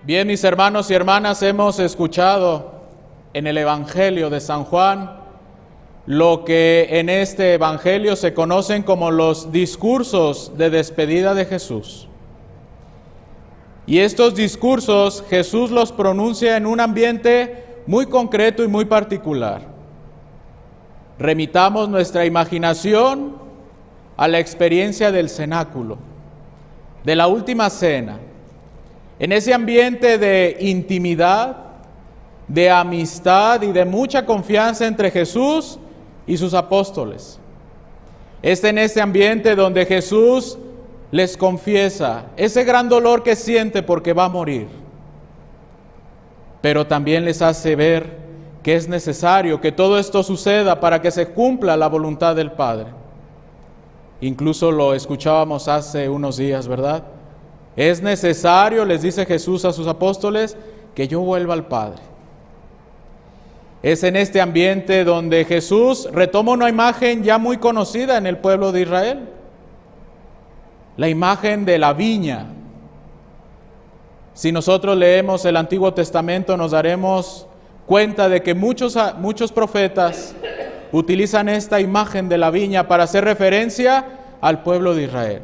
Bien, 0.03 0.27
mis 0.27 0.43
hermanos 0.43 0.91
y 0.91 0.95
hermanas, 0.95 1.41
hemos 1.45 1.79
escuchado 1.79 2.83
en 3.33 3.47
el 3.47 3.57
Evangelio 3.57 4.29
de 4.29 4.41
San 4.41 4.65
Juan 4.65 5.21
lo 6.07 6.45
que 6.45 6.89
en 6.91 7.09
este 7.09 7.55
Evangelio 7.55 8.17
se 8.17 8.35
conocen 8.35 8.83
como 8.83 9.13
los 9.13 9.53
discursos 9.53 10.59
de 10.59 10.69
despedida 10.71 11.33
de 11.33 11.45
Jesús. 11.45 12.09
Y 13.87 14.01
estos 14.01 14.35
discursos 14.35 15.23
Jesús 15.31 15.71
los 15.71 15.93
pronuncia 15.93 16.57
en 16.57 16.67
un 16.67 16.81
ambiente 16.81 17.67
muy 17.87 18.07
concreto 18.07 18.65
y 18.65 18.67
muy 18.67 18.85
particular. 18.85 19.72
Remitamos 21.19 21.89
nuestra 21.89 22.25
imaginación 22.25 23.37
a 24.17 24.29
la 24.29 24.39
experiencia 24.39 25.13
del 25.13 25.29
cenáculo, 25.29 25.99
de 27.05 27.17
la 27.17 27.27
última 27.27 27.71
cena, 27.71 28.19
en 29.19 29.33
ese 29.33 29.55
ambiente 29.55 30.19
de 30.19 30.57
intimidad, 30.61 31.57
de 32.49 32.71
amistad 32.71 33.63
y 33.63 33.73
de 33.73 33.85
mucha 33.85 34.27
confianza 34.27 34.87
entre 34.87 35.11
Jesús 35.11 35.79
y 36.27 36.37
sus 36.37 36.55
apóstoles. 36.55 37.39
Es 38.43 38.65
en 38.65 38.79
ese 38.79 39.01
ambiente 39.01 39.55
donde 39.55 39.87
Jesús 39.87 40.59
les 41.11 41.37
confiesa 41.37 42.25
ese 42.37 42.65
gran 42.65 42.89
dolor 42.89 43.23
que 43.23 43.37
siente 43.37 43.83
porque 43.83 44.13
va 44.13 44.25
a 44.25 44.29
morir, 44.29 44.67
pero 46.61 46.87
también 46.87 47.25
les 47.25 47.43
hace 47.43 47.77
ver 47.77 48.22
que 48.63 48.77
es 48.77 48.89
necesario 48.89 49.61
que 49.61 49.73
todo 49.73 49.99
esto 49.99 50.23
suceda 50.23 50.79
para 50.81 51.03
que 51.03 51.11
se 51.11 51.29
cumpla 51.29 51.77
la 51.77 51.89
voluntad 51.89 52.37
del 52.37 52.53
Padre. 52.53 52.87
Incluso 54.21 54.71
lo 54.71 54.95
escuchábamos 54.95 55.67
hace 55.67 56.09
unos 56.09 56.37
días, 56.37 56.69
¿verdad? 56.69 57.03
Es 57.75 58.03
necesario, 58.03 58.85
les 58.85 59.03
dice 59.03 59.27
Jesús 59.27 59.65
a 59.65 59.73
sus 59.73 59.89
apóstoles, 59.89 60.57
que 60.95 61.09
yo 61.09 61.21
vuelva 61.21 61.55
al 61.55 61.67
Padre. 61.67 62.03
Es 63.83 64.05
en 64.05 64.15
este 64.15 64.41
ambiente 64.41 65.03
donde 65.03 65.45
Jesús 65.45 66.09
retoma 66.13 66.53
una 66.53 66.69
imagen 66.69 67.25
ya 67.25 67.39
muy 67.39 67.57
conocida 67.57 68.17
en 68.17 68.29
el 68.29 68.39
pueblo 68.39 68.71
de 68.71 68.83
Israel, 68.83 69.29
la 70.97 71.09
imagen 71.09 71.65
de 71.65 71.79
la 71.79 71.93
viña. 71.93 72.47
Si 74.35 74.53
nosotros 74.53 74.97
leemos 74.97 75.45
el 75.47 75.57
Antiguo 75.57 75.93
Testamento 75.95 76.57
nos 76.57 76.71
daremos 76.71 77.49
cuenta 77.87 78.29
de 78.29 78.43
que 78.43 78.55
muchos, 78.55 78.99
muchos 79.19 79.53
profetas 79.53 80.35
utilizan 80.93 81.49
esta 81.49 81.81
imagen 81.81 82.29
de 82.29 82.39
la 82.39 82.51
viña 82.51 82.87
para 82.89 83.05
hacer 83.05 83.25
referencia 83.25 84.05
al 84.41 84.63
pueblo 84.63 84.95
de 84.95 85.05
Israel. 85.05 85.43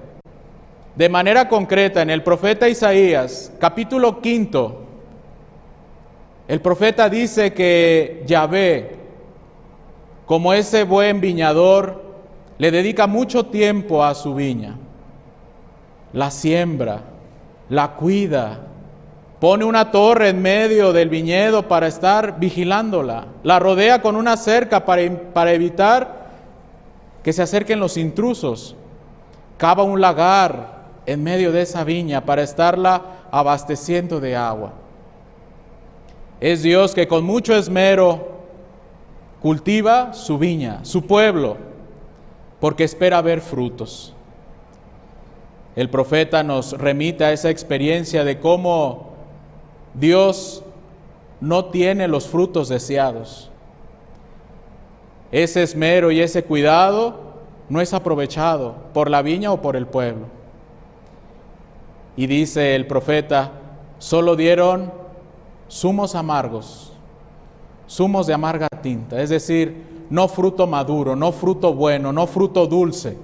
De 0.95 1.09
manera 1.09 1.49
concreta, 1.49 2.03
en 2.03 2.11
el 2.11 2.23
profeta 2.23 2.69
Isaías, 2.69 3.53
capítulo 3.59 4.21
quinto, 4.21 4.85
el 6.49 6.61
profeta 6.61 7.09
dice 7.09 7.53
que 7.53 8.25
Yahvé, 8.27 8.97
como 10.27 10.53
ese 10.53 10.85
buen 10.85 11.21
viñador, 11.21 12.03
le 12.59 12.71
dedica 12.71 13.07
mucho 13.07 13.47
tiempo 13.47 14.03
a 14.05 14.15
su 14.15 14.35
viña. 14.35 14.77
La 16.13 16.31
siembra, 16.31 17.03
la 17.69 17.95
cuida, 17.95 18.68
pone 19.41 19.65
una 19.65 19.91
torre 19.91 20.31
en 20.31 20.43
medio 20.43 20.93
del 20.93 21.09
viñedo 21.09 21.69
para 21.69 21.87
estar 21.87 22.39
vigilándola, 22.41 23.27
la 23.43 23.59
rodea 23.59 24.03
con 24.03 24.17
una 24.17 24.37
cerca 24.37 24.85
para, 24.85 25.03
para 25.33 25.53
evitar 25.53 26.29
que 27.23 27.33
se 27.33 27.43
acerquen 27.43 27.79
los 27.79 27.97
intrusos, 27.97 28.75
cava 29.57 29.83
un 29.83 30.01
lagar 30.01 30.79
en 31.07 31.23
medio 31.23 31.53
de 31.53 31.63
esa 31.63 31.85
viña 31.85 32.25
para 32.25 32.43
estarla 32.43 33.03
abasteciendo 33.31 34.21
de 34.21 34.37
agua. 34.37 34.73
Es 36.41 36.63
Dios 36.63 36.95
que 36.95 37.09
con 37.09 37.25
mucho 37.25 37.55
esmero 37.55 38.39
cultiva 39.41 40.13
su 40.15 40.39
viña, 40.39 40.85
su 40.85 41.07
pueblo, 41.07 41.57
porque 42.61 42.85
espera 42.85 43.23
ver 43.23 43.41
frutos. 43.41 44.15
El 45.77 45.91
profeta 45.91 46.43
nos 46.43 46.73
remite 46.73 47.25
a 47.25 47.33
esa 47.33 47.51
experiencia 47.51 48.25
de 48.25 48.41
cómo 48.41 49.08
Dios 49.99 50.63
no 51.41 51.67
tiene 51.67 52.09
los 52.09 52.27
frutos 52.29 52.69
deseados. 52.69 53.51
Ese 55.31 55.63
esmero 55.63 56.11
y 56.11 56.21
ese 56.21 56.45
cuidado 56.45 57.29
no 57.69 57.81
es 57.81 57.93
aprovechado 57.93 58.75
por 58.95 59.11
la 59.11 59.23
viña 59.23 59.53
o 59.53 59.61
por 59.61 59.77
el 59.77 59.87
pueblo. 59.87 60.27
Y 62.17 62.27
dice 62.27 62.75
el 62.75 62.87
profeta, 62.87 63.53
solo 63.99 64.37
dieron 64.37 64.93
zumos 65.71 66.15
amargos, 66.15 66.93
zumos 67.89 68.27
de 68.27 68.35
amarga 68.35 68.69
tinta, 68.83 69.21
es 69.21 69.31
decir, 69.31 70.07
no 70.11 70.27
fruto 70.29 70.67
maduro, 70.67 71.15
no 71.15 71.33
fruto 71.33 71.75
bueno, 71.75 72.13
no 72.13 72.27
fruto 72.27 72.67
dulce. 72.67 73.17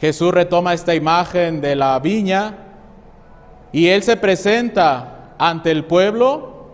Jesús 0.00 0.32
retoma 0.32 0.74
esta 0.74 0.94
imagen 0.94 1.60
de 1.60 1.74
la 1.74 1.98
viña 1.98 2.63
y 3.74 3.88
él 3.88 4.04
se 4.04 4.16
presenta 4.16 5.34
ante 5.36 5.72
el 5.72 5.84
pueblo, 5.84 6.68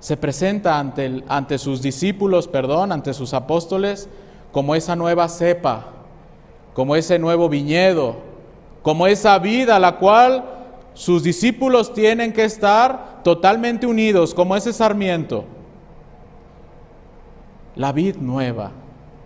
se 0.00 0.16
presenta 0.16 0.76
ante, 0.76 1.22
ante 1.28 1.56
sus 1.56 1.80
discípulos, 1.80 2.48
perdón, 2.48 2.90
ante 2.90 3.14
sus 3.14 3.32
apóstoles, 3.32 4.08
como 4.50 4.74
esa 4.74 4.96
nueva 4.96 5.28
cepa, 5.28 5.84
como 6.74 6.96
ese 6.96 7.20
nuevo 7.20 7.48
viñedo, 7.48 8.16
como 8.82 9.06
esa 9.06 9.38
vida 9.38 9.76
a 9.76 9.78
la 9.78 9.98
cual 9.98 10.44
sus 10.94 11.22
discípulos 11.22 11.94
tienen 11.94 12.32
que 12.32 12.42
estar 12.42 13.20
totalmente 13.22 13.86
unidos, 13.86 14.34
como 14.34 14.56
ese 14.56 14.72
sarmiento. 14.72 15.44
La 17.76 17.92
vid 17.92 18.16
nueva, 18.16 18.72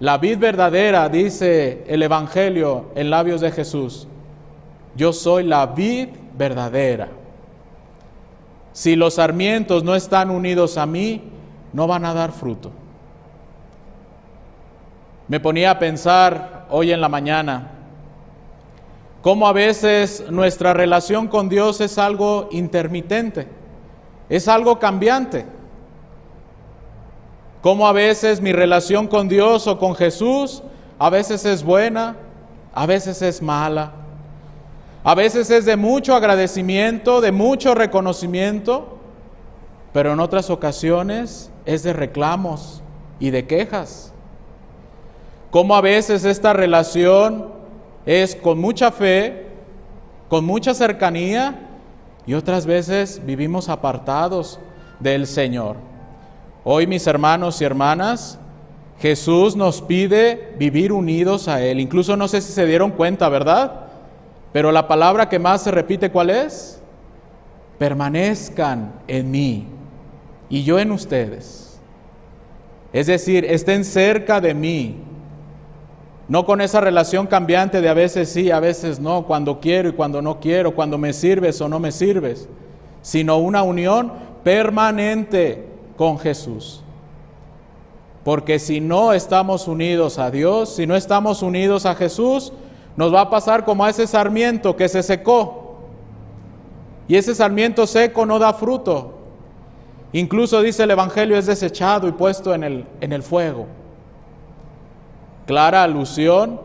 la 0.00 0.18
vid 0.18 0.36
verdadera, 0.36 1.08
dice 1.08 1.82
el 1.86 2.02
Evangelio 2.02 2.90
en 2.94 3.08
labios 3.08 3.40
de 3.40 3.52
Jesús. 3.52 4.06
Yo 4.94 5.14
soy 5.14 5.44
la 5.44 5.64
vid 5.64 6.08
verdadera. 6.40 7.08
Si 8.72 8.96
los 8.96 9.14
sarmientos 9.14 9.84
no 9.84 9.94
están 9.94 10.30
unidos 10.30 10.78
a 10.78 10.86
mí, 10.86 11.22
no 11.74 11.86
van 11.86 12.06
a 12.06 12.14
dar 12.14 12.32
fruto. 12.32 12.70
Me 15.28 15.38
ponía 15.38 15.72
a 15.72 15.78
pensar 15.78 16.66
hoy 16.70 16.92
en 16.92 17.00
la 17.02 17.10
mañana 17.10 17.72
cómo 19.20 19.46
a 19.46 19.52
veces 19.52 20.30
nuestra 20.30 20.72
relación 20.72 21.28
con 21.28 21.50
Dios 21.50 21.82
es 21.82 21.98
algo 21.98 22.48
intermitente, 22.52 23.46
es 24.30 24.48
algo 24.48 24.78
cambiante. 24.78 25.44
Cómo 27.60 27.86
a 27.86 27.92
veces 27.92 28.40
mi 28.40 28.52
relación 28.52 29.06
con 29.06 29.28
Dios 29.28 29.66
o 29.66 29.78
con 29.78 29.94
Jesús 29.94 30.62
a 30.98 31.10
veces 31.10 31.44
es 31.44 31.62
buena, 31.62 32.16
a 32.72 32.86
veces 32.86 33.20
es 33.20 33.42
mala. 33.42 33.99
A 35.02 35.14
veces 35.14 35.50
es 35.50 35.64
de 35.64 35.76
mucho 35.76 36.14
agradecimiento, 36.14 37.20
de 37.20 37.32
mucho 37.32 37.74
reconocimiento, 37.74 38.98
pero 39.92 40.12
en 40.12 40.20
otras 40.20 40.50
ocasiones 40.50 41.50
es 41.64 41.82
de 41.82 41.92
reclamos 41.92 42.82
y 43.18 43.30
de 43.30 43.46
quejas. 43.46 44.12
Como 45.50 45.74
a 45.74 45.80
veces 45.80 46.24
esta 46.24 46.52
relación 46.52 47.48
es 48.04 48.36
con 48.36 48.58
mucha 48.58 48.92
fe, 48.92 49.46
con 50.28 50.44
mucha 50.44 50.74
cercanía, 50.74 51.66
y 52.26 52.34
otras 52.34 52.66
veces 52.66 53.22
vivimos 53.24 53.68
apartados 53.68 54.60
del 55.00 55.26
Señor. 55.26 55.76
Hoy, 56.62 56.86
mis 56.86 57.06
hermanos 57.06 57.60
y 57.60 57.64
hermanas, 57.64 58.38
Jesús 59.00 59.56
nos 59.56 59.80
pide 59.80 60.54
vivir 60.58 60.92
unidos 60.92 61.48
a 61.48 61.62
Él. 61.62 61.80
Incluso 61.80 62.16
no 62.16 62.28
sé 62.28 62.42
si 62.42 62.52
se 62.52 62.66
dieron 62.66 62.90
cuenta, 62.90 63.28
¿verdad? 63.30 63.89
Pero 64.52 64.72
la 64.72 64.88
palabra 64.88 65.28
que 65.28 65.38
más 65.38 65.62
se 65.62 65.70
repite, 65.70 66.10
¿cuál 66.10 66.30
es? 66.30 66.80
Permanezcan 67.78 68.92
en 69.06 69.30
mí 69.30 69.66
y 70.48 70.64
yo 70.64 70.78
en 70.78 70.92
ustedes. 70.92 71.80
Es 72.92 73.06
decir, 73.06 73.44
estén 73.44 73.84
cerca 73.84 74.40
de 74.40 74.54
mí. 74.54 74.96
No 76.28 76.44
con 76.44 76.60
esa 76.60 76.80
relación 76.80 77.26
cambiante 77.26 77.80
de 77.80 77.88
a 77.88 77.94
veces 77.94 78.28
sí, 78.28 78.50
a 78.50 78.60
veces 78.60 79.00
no, 79.00 79.26
cuando 79.26 79.60
quiero 79.60 79.88
y 79.88 79.92
cuando 79.92 80.22
no 80.22 80.38
quiero, 80.40 80.74
cuando 80.74 80.98
me 80.98 81.12
sirves 81.12 81.60
o 81.60 81.68
no 81.68 81.80
me 81.80 81.90
sirves, 81.90 82.48
sino 83.02 83.38
una 83.38 83.62
unión 83.62 84.12
permanente 84.44 85.66
con 85.96 86.18
Jesús. 86.18 86.82
Porque 88.24 88.58
si 88.58 88.80
no 88.80 89.12
estamos 89.12 89.66
unidos 89.66 90.18
a 90.18 90.30
Dios, 90.30 90.74
si 90.74 90.86
no 90.86 90.94
estamos 90.94 91.42
unidos 91.42 91.86
a 91.86 91.94
Jesús, 91.94 92.52
nos 93.00 93.14
va 93.14 93.22
a 93.22 93.30
pasar 93.30 93.64
como 93.64 93.82
a 93.82 93.88
ese 93.88 94.06
sarmiento 94.06 94.76
que 94.76 94.86
se 94.86 95.02
secó. 95.02 95.78
Y 97.08 97.16
ese 97.16 97.34
sarmiento 97.34 97.86
seco 97.86 98.26
no 98.26 98.38
da 98.38 98.52
fruto. 98.52 99.14
Incluso 100.12 100.60
dice 100.60 100.82
el 100.82 100.90
Evangelio 100.90 101.38
es 101.38 101.46
desechado 101.46 102.06
y 102.08 102.12
puesto 102.12 102.54
en 102.54 102.62
el, 102.62 102.84
en 103.00 103.14
el 103.14 103.22
fuego. 103.22 103.64
Clara 105.46 105.82
alusión 105.82 106.60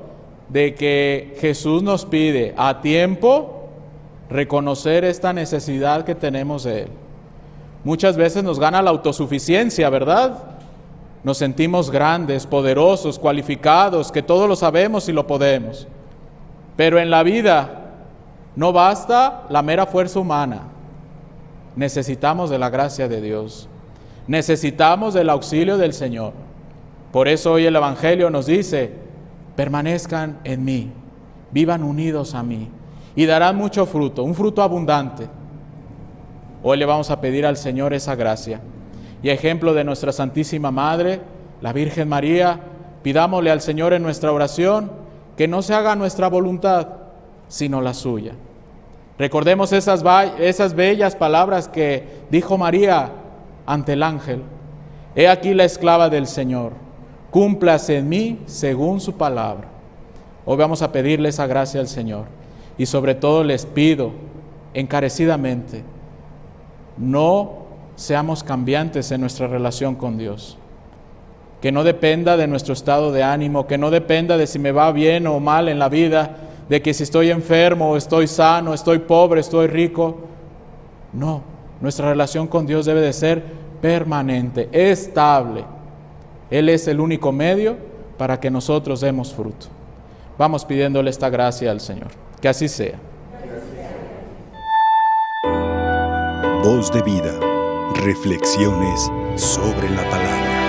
de 0.49 0.75
que 0.75 1.37
Jesús 1.39 1.81
nos 1.83 2.03
pide 2.03 2.53
a 2.57 2.81
tiempo 2.81 3.69
reconocer 4.29 5.05
esta 5.05 5.31
necesidad 5.31 6.03
que 6.03 6.15
tenemos 6.15 6.65
de 6.65 6.81
Él. 6.81 6.89
Muchas 7.85 8.17
veces 8.17 8.43
nos 8.43 8.59
gana 8.59 8.81
la 8.81 8.89
autosuficiencia, 8.89 9.89
¿verdad? 9.89 10.37
Nos 11.23 11.37
sentimos 11.37 11.89
grandes, 11.89 12.45
poderosos, 12.45 13.19
cualificados, 13.19 14.11
que 14.11 14.21
todo 14.21 14.47
lo 14.47 14.57
sabemos 14.57 15.07
y 15.07 15.13
lo 15.13 15.25
podemos. 15.25 15.87
Pero 16.75 16.99
en 16.99 17.09
la 17.09 17.23
vida 17.23 17.85
no 18.55 18.73
basta 18.73 19.43
la 19.49 19.61
mera 19.61 19.85
fuerza 19.85 20.19
humana. 20.19 20.61
Necesitamos 21.75 22.49
de 22.49 22.57
la 22.57 22.69
gracia 22.69 23.07
de 23.07 23.21
Dios. 23.21 23.67
Necesitamos 24.27 25.13
del 25.13 25.29
auxilio 25.29 25.77
del 25.77 25.93
Señor. 25.93 26.33
Por 27.11 27.27
eso 27.27 27.53
hoy 27.53 27.65
el 27.65 27.75
Evangelio 27.75 28.29
nos 28.29 28.45
dice, 28.45 28.91
permanezcan 29.55 30.39
en 30.43 30.65
mí, 30.65 30.91
vivan 31.51 31.83
unidos 31.83 32.33
a 32.33 32.43
mí 32.43 32.69
y 33.15 33.25
darán 33.25 33.55
mucho 33.55 33.85
fruto, 33.85 34.23
un 34.23 34.35
fruto 34.35 34.61
abundante. 34.61 35.27
Hoy 36.63 36.77
le 36.77 36.85
vamos 36.85 37.11
a 37.11 37.21
pedir 37.21 37.45
al 37.45 37.57
Señor 37.57 37.93
esa 37.93 38.15
gracia. 38.15 38.59
Y 39.21 39.29
ejemplo 39.29 39.73
de 39.73 39.83
nuestra 39.83 40.11
Santísima 40.11 40.71
Madre, 40.71 41.21
la 41.61 41.71
Virgen 41.71 42.09
María, 42.09 42.59
pidámosle 43.01 43.51
al 43.51 43.61
Señor 43.61 43.93
en 43.93 44.03
nuestra 44.03 44.31
oración 44.31 45.04
que 45.37 45.47
no 45.47 45.61
se 45.61 45.73
haga 45.73 45.95
nuestra 45.95 46.27
voluntad, 46.29 46.87
sino 47.47 47.81
la 47.81 47.93
suya. 47.93 48.33
Recordemos 49.17 49.71
esas, 49.71 50.03
esas 50.39 50.73
bellas 50.73 51.15
palabras 51.15 51.67
que 51.67 52.25
dijo 52.29 52.57
María 52.57 53.11
ante 53.65 53.93
el 53.93 54.03
ángel. 54.03 54.41
He 55.15 55.27
aquí 55.27 55.53
la 55.53 55.63
esclava 55.63 56.09
del 56.09 56.27
Señor, 56.27 56.73
cúmplase 57.31 57.97
en 57.97 58.09
mí 58.09 58.41
según 58.45 58.99
su 58.99 59.13
palabra. 59.13 59.67
Hoy 60.45 60.57
vamos 60.57 60.81
a 60.81 60.91
pedirle 60.91 61.29
esa 61.29 61.47
gracia 61.47 61.79
al 61.79 61.87
Señor. 61.87 62.25
Y 62.77 62.85
sobre 62.85 63.15
todo 63.15 63.43
les 63.43 63.65
pido 63.65 64.11
encarecidamente, 64.73 65.83
no 66.97 67.65
seamos 67.95 68.43
cambiantes 68.43 69.11
en 69.11 69.21
nuestra 69.21 69.47
relación 69.47 69.95
con 69.95 70.17
Dios. 70.17 70.57
Que 71.65 71.71
no 71.71 71.83
dependa 71.83 72.37
de 72.37 72.45
nuestro 72.45 72.73
estado 72.73 73.11
de 73.11 73.23
ánimo, 73.23 73.65
que 73.65 73.79
no 73.79 73.89
dependa 73.89 74.37
de 74.37 74.45
si 74.45 74.59
me 74.59 74.71
va 74.71 74.91
bien 74.91 75.25
o 75.25 75.39
mal 75.39 75.67
en 75.67 75.79
la 75.79 75.89
vida, 75.89 76.37
de 76.69 76.79
que 76.79 76.93
si 76.93 77.01
estoy 77.01 77.31
enfermo 77.31 77.97
estoy 77.97 78.27
sano, 78.27 78.71
estoy 78.71 78.99
pobre, 78.99 79.41
estoy 79.41 79.65
rico. 79.65 80.15
No, 81.11 81.41
nuestra 81.81 82.09
relación 82.09 82.45
con 82.45 82.67
Dios 82.67 82.85
debe 82.85 83.01
de 83.01 83.11
ser 83.13 83.43
permanente, 83.81 84.69
estable. 84.71 85.65
Él 86.51 86.69
es 86.69 86.87
el 86.87 86.99
único 86.99 87.31
medio 87.31 87.77
para 88.15 88.39
que 88.39 88.51
nosotros 88.51 89.01
demos 89.01 89.33
fruto. 89.33 89.65
Vamos 90.37 90.65
pidiéndole 90.65 91.09
esta 91.09 91.31
gracia 91.31 91.71
al 91.71 91.79
Señor. 91.79 92.09
Que 92.39 92.47
así 92.47 92.67
sea. 92.67 92.99
Voz 96.61 96.91
de 96.91 97.01
vida. 97.01 97.33
Reflexiones 97.95 99.11
sobre 99.35 99.89
la 99.89 100.07
palabra. 100.11 100.64